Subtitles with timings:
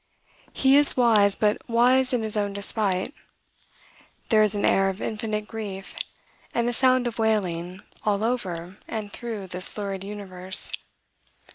[0.51, 3.13] He is wise, but wise in his own despite.
[4.29, 5.93] There is an air of infinite grief,
[6.55, 10.71] and the sound of wailing, all over and through this lurid universe.